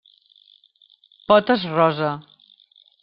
[1.27, 2.11] Potes rosa.